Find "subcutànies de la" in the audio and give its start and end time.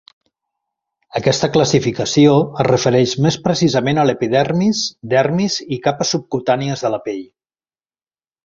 6.17-7.03